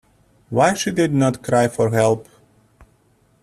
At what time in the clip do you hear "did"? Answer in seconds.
0.89-1.13